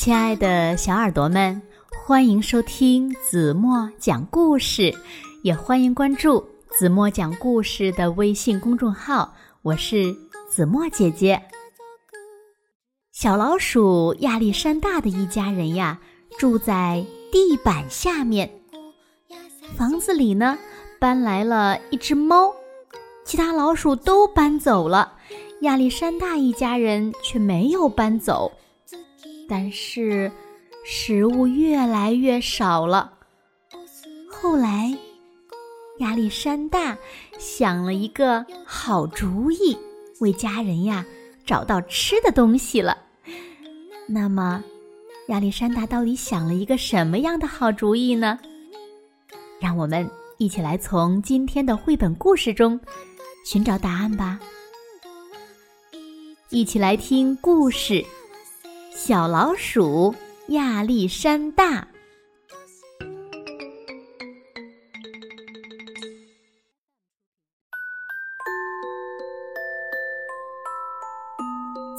[0.00, 1.60] 亲爱的小耳朵们，
[2.06, 4.94] 欢迎收听子墨讲故事，
[5.42, 9.34] 也欢迎关注子墨讲故事的微信公众号。
[9.60, 10.16] 我是
[10.48, 11.42] 子墨姐姐。
[13.12, 16.00] 小老鼠亚历山大的一家人呀，
[16.38, 18.50] 住在地板下面。
[19.76, 20.58] 房子里呢，
[20.98, 22.54] 搬来了一只猫，
[23.22, 25.12] 其他老鼠都搬走了，
[25.60, 28.50] 亚历山大一家人却没有搬走。
[29.50, 30.30] 但是，
[30.84, 33.12] 食物越来越少了。
[34.30, 34.96] 后来，
[35.98, 36.96] 亚历山大
[37.36, 39.76] 想了一个好主意，
[40.20, 41.04] 为家人呀
[41.44, 42.96] 找到吃的东西了。
[44.06, 44.62] 那么，
[45.26, 48.38] 亚历山大到底想了一个什么样的好主意呢？
[49.60, 52.78] 让我们一起来从今天的绘本故事中
[53.44, 54.38] 寻找答案吧。
[56.50, 58.06] 一起来听故事。
[58.92, 60.14] 小老鼠
[60.48, 61.86] 亚历山大。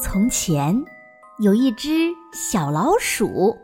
[0.01, 0.79] 从前
[1.39, 3.57] 有一只小老鼠，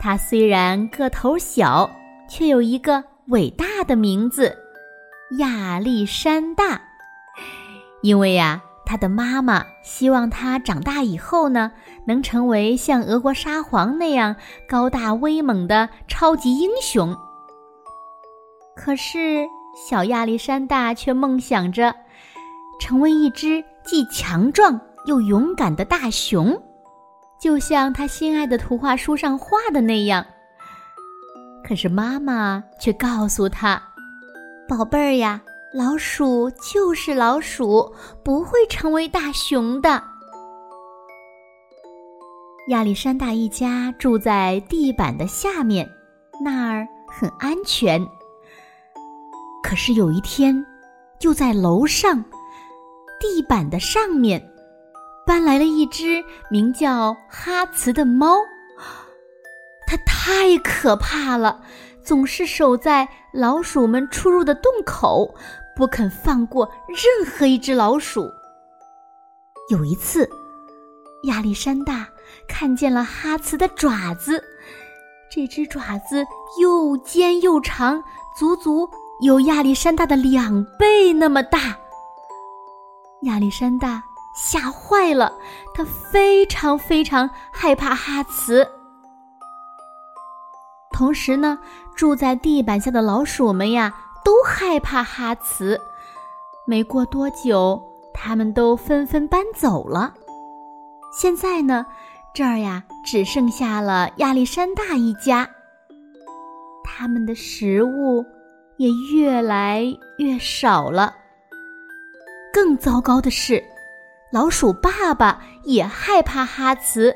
[0.00, 1.90] 它虽然个头小，
[2.28, 4.56] 却有一个伟大的名字——
[5.38, 6.80] 亚历山大。
[8.02, 8.63] 因为呀。
[8.86, 11.72] 他的妈妈希望他长大以后呢，
[12.06, 14.36] 能成为像俄国沙皇那样
[14.68, 17.16] 高大威猛的超级英雄。
[18.76, 19.46] 可是，
[19.88, 21.94] 小亚历山大却梦想着
[22.80, 26.62] 成为一只既强壮又勇敢的大熊，
[27.40, 30.26] 就像他心爱的图画书上画的那样。
[31.66, 33.80] 可是，妈妈却告诉他
[34.68, 35.40] ：“宝贝儿呀。”
[35.76, 40.00] 老鼠就是老鼠，不会成为大熊的。
[42.68, 45.84] 亚历山大一家住在地板的下面，
[46.44, 48.00] 那儿很安全。
[49.64, 50.64] 可是有一天，
[51.18, 52.24] 就在楼上
[53.18, 54.40] 地板的上面，
[55.26, 58.36] 搬来了一只名叫哈茨的猫。
[59.88, 61.60] 它太可怕了，
[62.04, 65.34] 总是守在老鼠们出入的洞口。
[65.76, 68.30] 不肯放过任何一只老鼠。
[69.70, 70.28] 有一次，
[71.24, 72.06] 亚历山大
[72.46, 74.42] 看见了哈茨的爪子，
[75.30, 76.24] 这只爪子
[76.60, 78.02] 又尖又长，
[78.38, 78.88] 足足
[79.20, 81.76] 有亚历山大的两倍那么大。
[83.22, 84.02] 亚历山大
[84.36, 85.32] 吓坏了，
[85.74, 88.68] 他非常非常害怕哈茨。
[90.92, 91.58] 同时呢，
[91.96, 93.92] 住在地板下的老鼠们呀。
[94.24, 95.78] 都害怕哈茨，
[96.66, 97.80] 没过多久，
[98.12, 100.14] 他们都纷纷搬走了。
[101.12, 101.86] 现在呢，
[102.34, 105.48] 这儿呀只剩下了亚历山大一家。
[106.82, 108.24] 他们的食物
[108.76, 109.84] 也越来
[110.18, 111.14] 越少了。
[112.52, 113.62] 更糟糕的是，
[114.32, 117.14] 老鼠爸爸也害怕哈茨，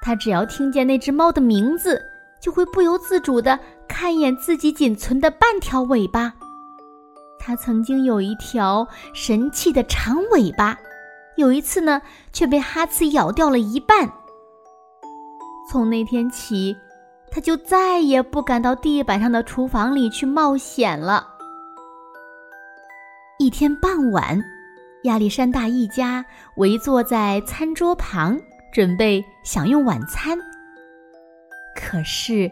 [0.00, 2.00] 他只要听见那只猫的名字，
[2.40, 3.58] 就会不由自主的。
[3.92, 6.32] 看一眼自己仅存的半条尾巴，
[7.40, 10.78] 它曾经有一条神气的长尾巴，
[11.36, 12.00] 有一次呢，
[12.32, 14.10] 却被哈茨咬掉了一半。
[15.68, 16.74] 从那天起，
[17.30, 21.26] 他就再也不敢到地板上的厨房里去冒险了。
[23.38, 24.40] 一天傍晚，
[25.02, 26.24] 亚历山大一家
[26.56, 28.40] 围坐在餐桌旁，
[28.72, 30.38] 准备享用晚餐。
[31.74, 32.50] 可是。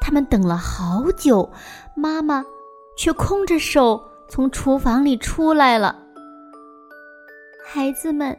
[0.00, 1.50] 他们等了好久，
[1.94, 2.44] 妈妈
[2.96, 5.94] 却空着手从厨房里出来了。
[7.66, 8.36] 孩子们，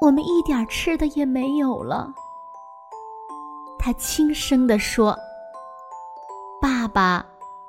[0.00, 2.12] 我们一点吃的也没有了。
[3.78, 5.16] 他轻声地说
[6.60, 7.24] ：“爸爸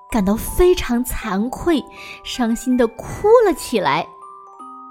[0.09, 1.84] 感到非常惭愧，
[2.24, 4.08] 伤心的哭了起来。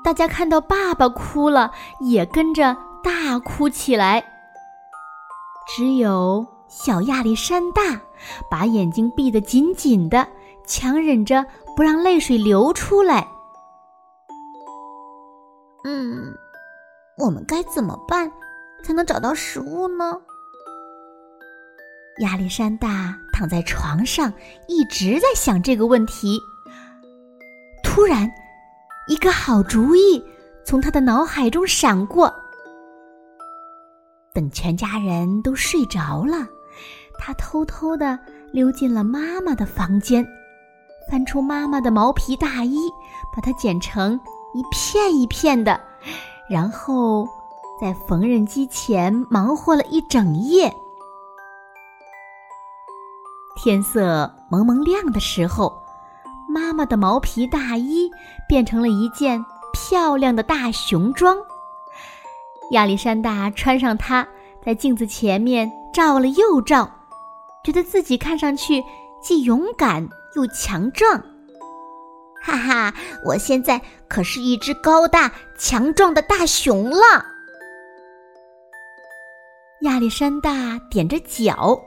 [0.05, 4.25] 大家看到爸爸哭了，也跟着大哭起来。
[5.67, 8.01] 只有……”小亚历山大
[8.51, 10.27] 把眼睛闭得紧紧的，
[10.67, 11.45] 强忍着
[11.77, 13.27] 不让泪水流出来。
[15.85, 16.35] 嗯，
[17.19, 18.31] 我们该怎么办
[18.85, 20.17] 才能找到食物呢？
[22.21, 24.33] 亚历山大躺在床上，
[24.69, 26.39] 一直在想这个问题。
[27.83, 28.31] 突然，
[29.09, 30.23] 一个好主意
[30.65, 32.33] 从他的脑海中闪过。
[34.35, 36.47] 等全家人都睡着了。
[37.25, 38.19] 他偷偷的
[38.51, 40.27] 溜进了妈妈的房间，
[41.09, 42.91] 翻出妈妈的毛皮大衣，
[43.33, 44.19] 把它剪成
[44.53, 45.81] 一片一片的，
[46.51, 47.25] 然后
[47.81, 50.75] 在缝纫机前忙活了一整夜，
[53.55, 55.73] 天色蒙蒙亮的时候，
[56.49, 58.11] 妈妈的毛皮大衣
[58.49, 61.39] 变成了一件漂亮的大熊装。
[62.73, 64.27] 亚历山大穿上它，
[64.65, 66.91] 在镜子前面照了又照，
[67.65, 68.83] 觉得自己看上去
[69.23, 71.23] 既勇敢又强壮。
[72.43, 72.95] 哈哈，
[73.25, 77.25] 我现在可是一只高大强壮的大熊了。
[79.83, 80.51] 亚历山大
[80.91, 81.81] 踮着脚，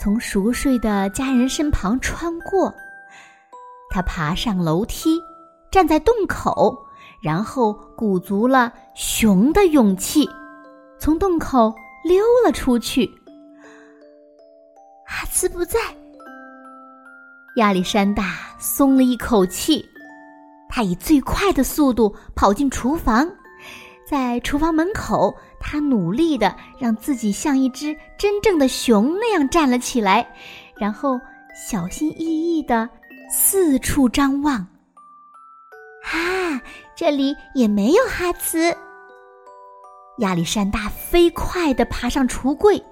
[0.00, 2.72] 从熟睡的家人身旁穿过。
[3.88, 5.20] 他爬上楼梯，
[5.70, 6.76] 站在洞口，
[7.20, 10.28] 然后鼓足了熊的勇气，
[10.98, 11.74] 从洞口
[12.04, 13.19] 溜了出去。
[15.30, 15.78] 哈茨不在，
[17.54, 19.88] 亚历山大松了一口气。
[20.68, 23.30] 他以最快的速度跑进厨房，
[24.04, 30.28] 在厨房门口，他努力的让自己像一只真正的熊那样站了起来，
[30.76, 31.16] 然后
[31.54, 32.88] 小心翼翼的
[33.30, 34.54] 四处张望。
[36.12, 36.60] 啊，
[36.96, 38.76] 这里也没有哈茨。
[40.18, 42.82] 亚历山大飞快的爬上橱柜，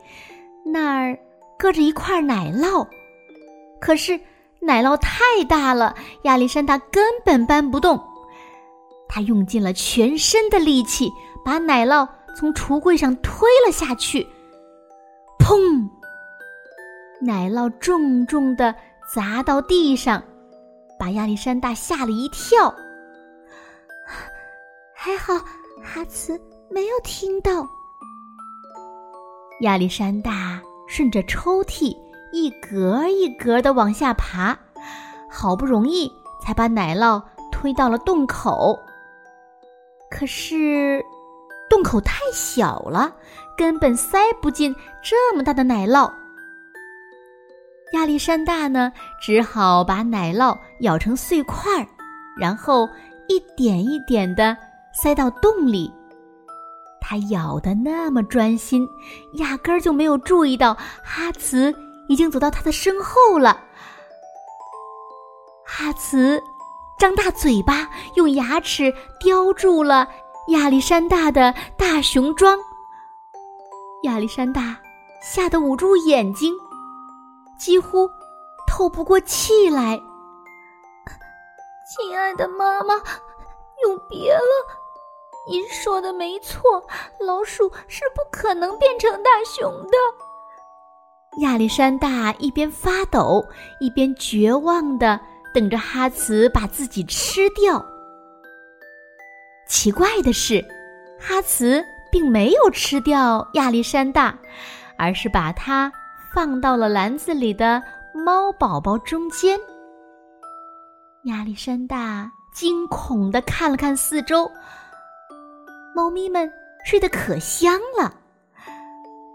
[0.64, 1.18] 那儿
[1.58, 2.86] 搁着一块奶酪，
[3.80, 4.18] 可是。
[4.60, 8.04] 奶酪太大了，亚历山大根本搬不动。
[9.08, 11.08] 他用尽了全身的力气，
[11.44, 12.06] 把奶酪
[12.36, 14.26] 从橱柜上推了下去。
[15.38, 15.88] 砰！
[17.20, 18.74] 奶酪重重的
[19.14, 20.20] 砸到地上，
[20.98, 22.74] 把亚历山大吓了一跳。
[24.92, 25.34] 还好
[25.84, 26.38] 哈茨
[26.68, 27.64] 没有听到。
[29.60, 31.96] 亚历山大顺着抽屉。
[32.30, 34.58] 一格一格的往下爬，
[35.30, 36.12] 好不容易
[36.42, 38.78] 才把奶酪推到了洞口。
[40.10, 41.02] 可是，
[41.70, 43.10] 洞口太小了，
[43.56, 46.12] 根本塞不进这么大的奶酪。
[47.94, 48.92] 亚历山大呢，
[49.22, 51.86] 只好把奶酪咬成碎块儿，
[52.38, 52.86] 然后
[53.26, 54.54] 一点一点的
[54.92, 55.90] 塞到洞里。
[57.08, 58.86] 他咬的那么专心，
[59.32, 61.74] 压根儿就没有注意到哈茨。
[62.10, 63.62] 已经走到他的身后了。
[65.64, 66.42] 哈茨
[66.98, 70.08] 张大嘴巴，用牙齿叼住了
[70.48, 72.58] 亚历山大的大熊装。
[74.02, 74.76] 亚历山大
[75.22, 76.54] 吓得捂住眼睛，
[77.58, 78.08] 几乎
[78.66, 79.98] 透不过气来。
[81.90, 82.94] 亲爱的妈妈，
[83.84, 84.77] 永别了。
[85.48, 86.60] 您说的没错，
[87.18, 89.96] 老鼠是不可能变成大熊的。
[91.40, 93.44] 亚历山大一边发抖，
[93.80, 95.18] 一边绝望的
[95.54, 97.84] 等着哈茨把自己吃掉。
[99.68, 100.64] 奇怪的是，
[101.18, 104.36] 哈茨并没有吃掉亚历山大，
[104.98, 105.92] 而是把它
[106.34, 107.82] 放到了篮子里的
[108.14, 109.58] 猫宝宝中间。
[111.24, 114.50] 亚历山大惊恐的看了看四周，
[115.98, 116.48] 猫咪们
[116.84, 118.14] 睡得可香了，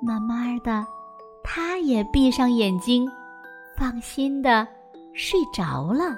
[0.01, 0.87] 慢慢的。
[1.43, 3.05] 它也闭上眼睛，
[3.77, 4.65] 放心的
[5.13, 6.15] 睡着了。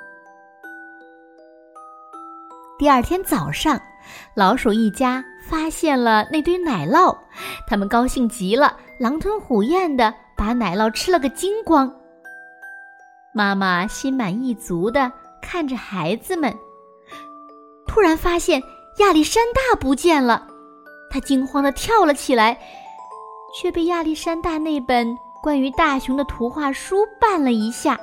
[2.78, 3.82] 第二天早上，
[4.36, 7.18] 老鼠一家发现了那堆奶酪，
[7.66, 11.92] 他们高兴极了，狼吞虎咽的把奶酪吃了个精光。
[13.34, 15.12] 妈妈心满意足的
[15.42, 16.56] 看着孩子们，
[17.88, 18.62] 突然发现
[19.00, 20.48] 亚历山大不见了，
[21.10, 22.58] 他惊慌的跳了起来。
[23.58, 27.98] 却被亚历山大那本关于大熊的图画书绊了一下。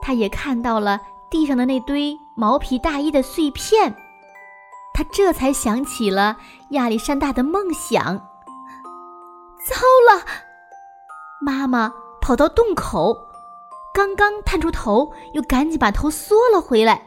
[0.00, 3.92] 他也看到了地上的那堆毛皮大衣的碎片，
[4.94, 6.36] 他这才想起了
[6.68, 8.16] 亚历山大的梦想。
[9.66, 9.74] 糟
[10.08, 10.24] 了！
[11.40, 13.16] 妈妈跑到洞口，
[13.92, 17.02] 刚刚探出头，又赶紧把头缩了回来，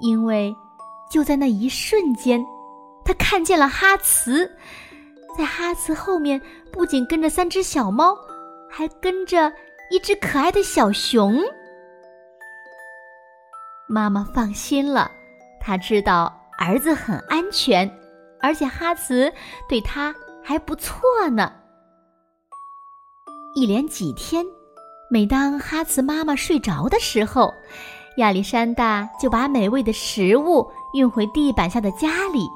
[0.00, 0.56] 因为
[1.10, 2.44] 就在那一瞬间，
[3.04, 4.50] 他看见了哈茨。
[5.36, 6.40] 在哈茨后面，
[6.72, 8.16] 不仅跟着三只小猫，
[8.70, 9.52] 还跟着
[9.90, 11.40] 一只可爱的小熊。
[13.88, 15.10] 妈妈放心了，
[15.60, 17.88] 她知道儿子很安全，
[18.40, 19.32] 而且哈茨
[19.68, 21.52] 对他还不错呢。
[23.54, 24.44] 一连几天，
[25.10, 27.52] 每当哈茨妈妈睡着的时候，
[28.16, 32.48] 亚历山大就把美味的食物运回地板下的家里。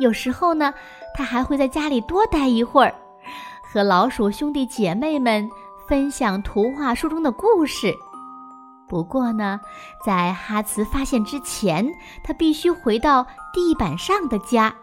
[0.00, 0.74] 有时候呢。
[1.16, 2.92] 他还会在家里多待一会儿，
[3.62, 5.48] 和老鼠兄弟姐妹们
[5.86, 7.94] 分享图画书中的故事。
[8.88, 9.60] 不过呢，
[10.04, 11.88] 在哈茨发现之前，
[12.24, 14.74] 他必须回到地板上的家，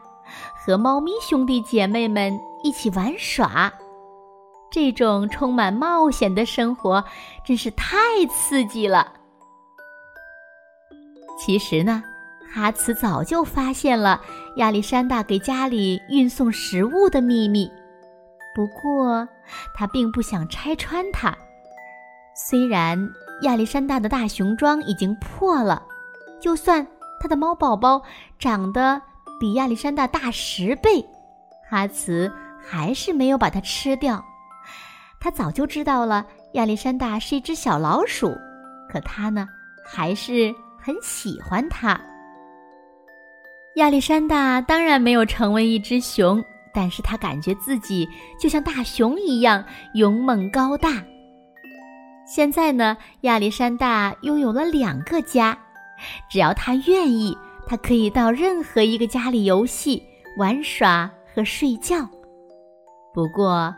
[0.56, 3.70] 和猫咪兄弟姐妹们一起玩耍。
[4.72, 7.04] 这种充满冒险的生活
[7.44, 9.12] 真是太刺激了。
[11.38, 12.02] 其实呢，
[12.54, 14.22] 哈茨早就发现了
[14.58, 17.72] 亚历山大给家里运送食物的秘密，
[18.54, 19.26] 不过
[19.74, 21.34] 他并不想拆穿它。
[22.36, 23.10] 虽然
[23.44, 25.82] 亚历山大的大熊装已经破了，
[26.42, 26.86] 就算
[27.22, 28.02] 他的猫宝宝
[28.38, 29.02] 长得
[29.40, 31.06] 比亚历山大大十倍，
[31.70, 32.30] 哈茨
[32.62, 34.24] 还是没有把它吃掉。
[35.22, 38.36] 他早就知道了亚历山大是一只小老鼠，
[38.90, 39.48] 可他呢，
[39.86, 41.98] 还是很喜欢它。
[43.76, 48.08] 亚历山大当然没有成为一只熊，但是他感觉自己
[48.40, 49.64] 就像大熊一样
[49.94, 51.02] 勇猛高大。
[52.26, 55.58] 现在呢，亚历山大拥有了两个家，
[56.30, 57.36] 只要他愿意，
[57.66, 60.04] 他可以到任何一个家里游戏、
[60.38, 62.08] 玩耍和睡觉。
[63.14, 63.74] 不过，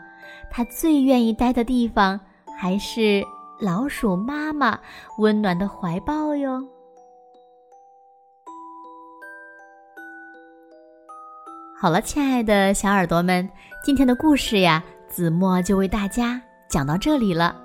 [0.50, 2.18] 他最愿意待的地方
[2.58, 3.24] 还是
[3.60, 4.78] 老鼠妈妈
[5.18, 6.62] 温暖的怀抱哟。
[11.76, 13.46] 好了，亲爱的小耳朵们，
[13.82, 17.60] 今天的故事呀，子墨就为大家讲到这里了。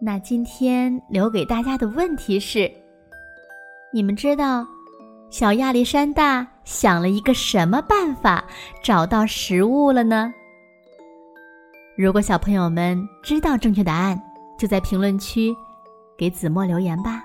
[0.00, 2.68] 那今天留给大家的问题是：
[3.92, 4.66] 你们知道
[5.30, 8.42] 小亚历山大想了一个什么办法
[8.82, 10.32] 找到食物了呢？
[11.96, 14.20] 如果小朋友们知道正确答案，
[14.58, 15.54] 就在评论区
[16.16, 17.22] 给子墨留言吧。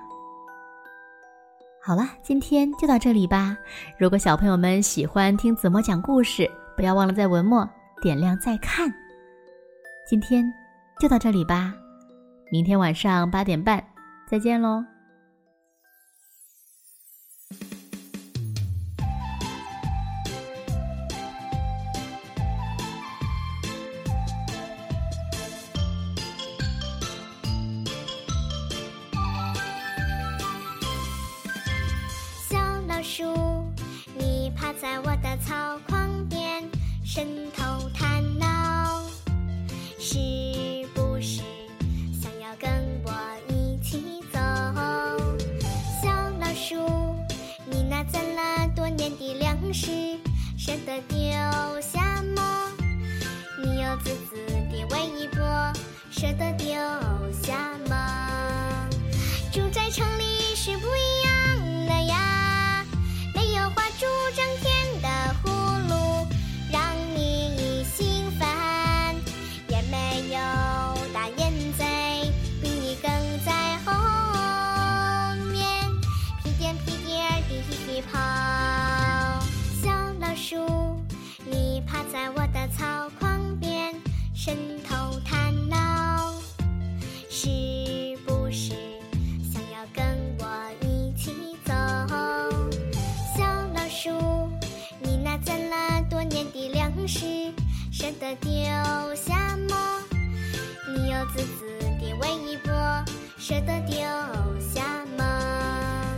[1.85, 3.57] 好了，今天就到这里吧。
[3.97, 7.69] 如果小朋友们喜欢听子墨讲故事，不要忘了在文末
[8.01, 8.89] 点亮再看。
[10.07, 10.45] 今天
[10.97, 11.73] 就到这里吧，
[12.49, 13.83] 明天晚上八点半
[14.25, 14.92] 再见喽。
[33.03, 33.69] 树，
[34.17, 36.63] 你趴在我的草筐边，
[37.03, 39.03] 伸头探脑，
[39.99, 40.17] 是
[40.95, 41.41] 不是
[42.13, 42.71] 想要跟
[43.03, 43.11] 我
[43.49, 44.39] 一起走？
[46.01, 46.77] 小老鼠，
[47.69, 49.91] 你那攒了多年的粮食，
[50.57, 51.19] 舍得丢
[51.81, 52.71] 下吗？
[53.61, 54.35] 你有自私
[54.71, 55.43] 的微波，
[56.09, 56.73] 舍得丢
[57.43, 58.87] 下吗？
[59.51, 61.32] 住在城里是不一样。
[98.23, 98.49] 的丢
[99.15, 99.99] 下吗？
[100.95, 102.71] 你有自私的微博，
[103.37, 103.97] 舍得丢
[104.61, 106.15] 下吗？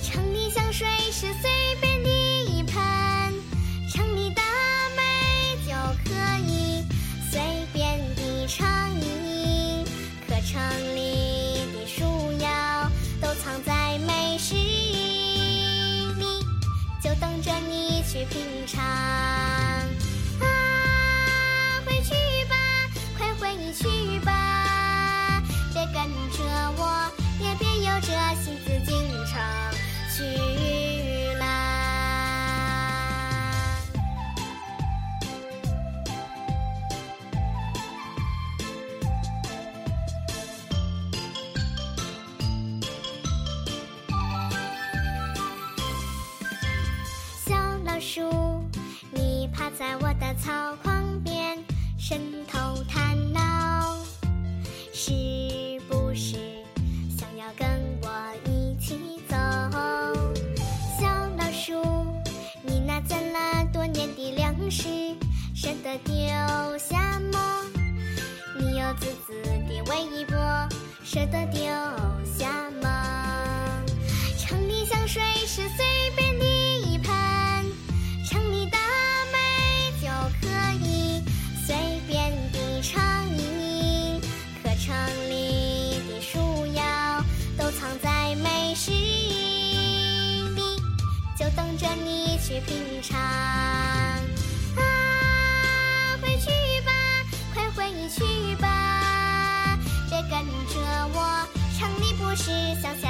[0.00, 2.08] 城里香水是随便的
[2.52, 2.80] 一喷，
[3.92, 4.40] 城里的
[4.96, 5.72] 美就
[6.08, 6.14] 可
[6.46, 6.84] 以
[7.32, 7.40] 随
[7.72, 9.84] 便的畅饮，
[10.28, 10.62] 可城
[10.94, 12.88] 里的树妖
[13.20, 16.44] 都藏在美食里，
[17.02, 19.29] 就等着你去品尝。
[64.70, 64.86] 是
[65.52, 66.14] 舍得丢
[66.78, 67.38] 下么？
[68.56, 69.32] 你又滋滋
[69.68, 70.38] 地问一波，
[71.02, 71.60] 舍得丢
[72.38, 73.82] 下么？
[74.38, 76.44] 城里香水是随便的
[76.86, 77.12] 一喷，
[78.24, 78.78] 城里的
[79.32, 80.08] 美酒
[80.40, 80.46] 可
[80.84, 81.20] 以
[81.66, 81.74] 随
[82.06, 84.20] 便地畅饮，
[84.62, 84.94] 可城
[85.28, 87.24] 里的树妖
[87.58, 90.62] 都藏在美食里，
[91.36, 93.18] 就等着你去品尝。
[102.30, 102.44] 不是
[102.80, 103.09] 小小